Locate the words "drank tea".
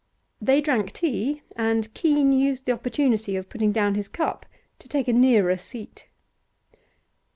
0.61-1.43